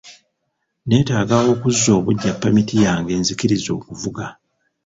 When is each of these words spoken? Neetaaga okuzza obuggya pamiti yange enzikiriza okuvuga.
Neetaaga 0.87 1.37
okuzza 1.51 1.89
obuggya 1.99 2.31
pamiti 2.41 2.75
yange 2.85 3.11
enzikiriza 3.19 3.69
okuvuga. 3.77 4.25